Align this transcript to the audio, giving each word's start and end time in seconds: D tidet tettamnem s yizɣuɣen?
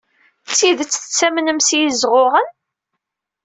D 0.47 0.49
tidet 0.59 0.91
tettamnem 0.93 1.59
s 1.67 1.69
yizɣuɣen? 1.79 2.47